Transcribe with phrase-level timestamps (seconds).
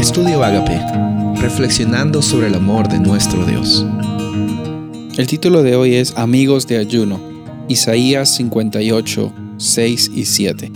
[0.00, 0.80] Estudio Agape,
[1.42, 3.84] reflexionando sobre el amor de nuestro Dios.
[5.18, 7.20] El título de hoy es Amigos de Ayuno,
[7.68, 10.72] Isaías 58, 6 y 7.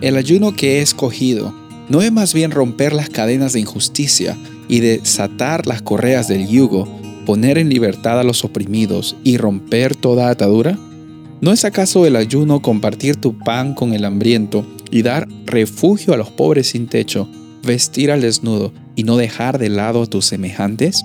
[0.00, 1.52] El ayuno que he escogido
[1.88, 4.36] no es más bien romper las cadenas de injusticia
[4.68, 6.86] y desatar las correas del yugo,
[7.26, 10.78] poner en libertad a los oprimidos y romper toda atadura?
[11.40, 16.16] ¿No es acaso el ayuno compartir tu pan con el hambriento y dar refugio a
[16.16, 17.28] los pobres sin techo,
[17.62, 21.04] vestir al desnudo y no dejar de lado a tus semejantes?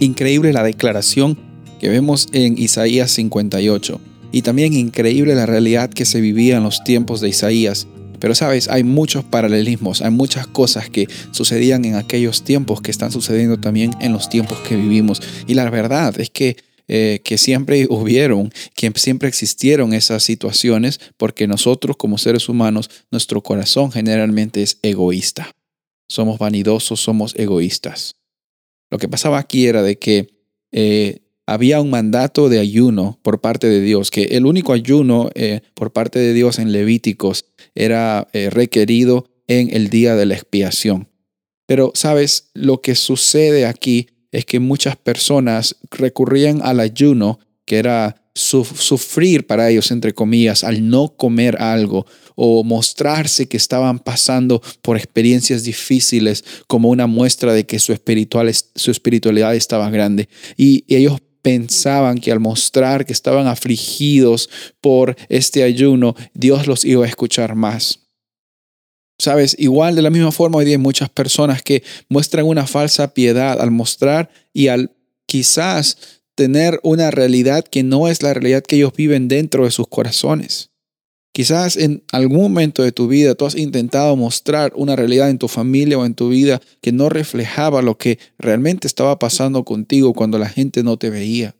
[0.00, 1.38] Increíble la declaración
[1.80, 4.00] que vemos en Isaías 58
[4.32, 7.86] y también increíble la realidad que se vivía en los tiempos de Isaías.
[8.18, 13.10] Pero sabes, hay muchos paralelismos, hay muchas cosas que sucedían en aquellos tiempos que están
[13.10, 15.20] sucediendo también en los tiempos que vivimos.
[15.46, 16.56] Y la verdad es que
[16.94, 23.42] eh, que siempre hubieron, que siempre existieron esas situaciones, porque nosotros como seres humanos, nuestro
[23.42, 25.50] corazón generalmente es egoísta.
[26.10, 28.16] Somos vanidosos, somos egoístas.
[28.90, 30.34] Lo que pasaba aquí era de que
[30.70, 35.62] eh, había un mandato de ayuno por parte de Dios, que el único ayuno eh,
[35.72, 41.08] por parte de Dios en Levíticos era requerido en el día de la expiación.
[41.66, 42.50] Pero, ¿sabes?
[42.52, 49.68] Lo que sucede aquí es que muchas personas recurrían al ayuno, que era sufrir para
[49.68, 56.42] ellos, entre comillas, al no comer algo o mostrarse que estaban pasando por experiencias difíciles
[56.66, 60.30] como una muestra de que su, espiritual, su espiritualidad estaba grande.
[60.56, 64.48] Y, y ellos pensaban que al mostrar que estaban afligidos
[64.80, 68.01] por este ayuno, Dios los iba a escuchar más.
[69.18, 73.14] Sabes, igual de la misma forma hoy día hay muchas personas que muestran una falsa
[73.14, 74.96] piedad al mostrar y al
[75.26, 79.86] quizás tener una realidad que no es la realidad que ellos viven dentro de sus
[79.86, 80.70] corazones.
[81.34, 85.48] Quizás en algún momento de tu vida tú has intentado mostrar una realidad en tu
[85.48, 90.38] familia o en tu vida que no reflejaba lo que realmente estaba pasando contigo cuando
[90.38, 91.56] la gente no te veía.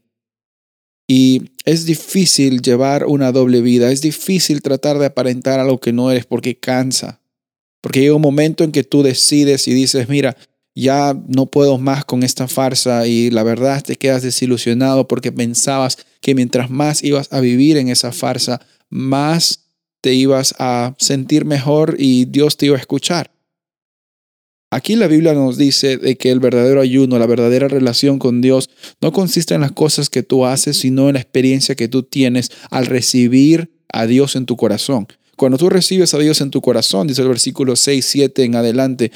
[1.09, 6.10] Y es difícil llevar una doble vida, es difícil tratar de aparentar algo que no
[6.10, 7.22] eres porque cansa.
[7.82, 10.37] Porque llega un momento en que tú decides y dices, mira,
[10.75, 15.98] ya no puedo más con esta farsa y la verdad te quedas desilusionado porque pensabas
[16.22, 19.66] que mientras más ibas a vivir en esa farsa, más
[20.00, 23.31] te ibas a sentir mejor y Dios te iba a escuchar.
[24.71, 28.71] Aquí la Biblia nos dice de que el verdadero ayuno, la verdadera relación con Dios,
[29.03, 32.50] no consiste en las cosas que tú haces, sino en la experiencia que tú tienes
[32.71, 35.09] al recibir a Dios en tu corazón.
[35.37, 39.12] Cuando tú recibes a Dios en tu corazón, dice el versículo 6, 7 en adelante,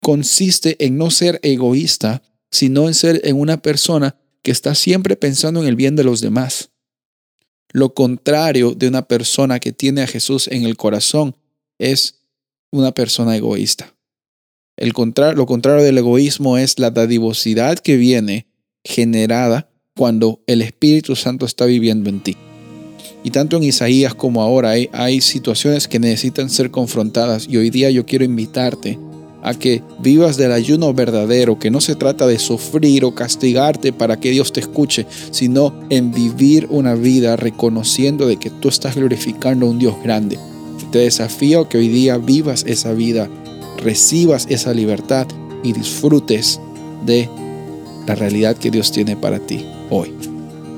[0.00, 5.60] consiste en no ser egoísta, sino en ser en una persona que está siempre pensando
[5.60, 6.70] en el bien de los demás.
[7.70, 11.36] Lo contrario de una persona que tiene a Jesús en el corazón
[11.78, 12.22] es
[12.70, 13.94] una persona egoísta.
[14.76, 14.92] El
[15.34, 18.46] lo contrario del egoísmo es la dadivosidad que viene
[18.84, 22.36] generada cuando el Espíritu Santo está viviendo en ti.
[23.24, 27.90] Y tanto en Isaías como ahora hay, situaciones que necesitan ser confrontadas y hoy día
[27.90, 28.98] yo quiero invitarte
[29.42, 34.18] a que vivas del ayuno verdadero, que no se trata de sufrir o castigarte para
[34.18, 39.66] que Dios te escuche, sino en vivir una vida reconociendo de que tú estás glorificando
[39.66, 40.38] a un Dios grande.
[40.90, 43.28] Te desafío que hoy día vivas esa vida,
[43.82, 45.26] recibas esa libertad
[45.62, 46.60] y disfrutes
[47.04, 47.28] de
[48.06, 50.27] la realidad que Dios tiene para ti hoy.